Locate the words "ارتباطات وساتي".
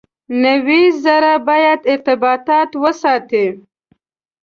1.93-3.47